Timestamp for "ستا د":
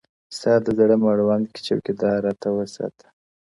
0.35-0.67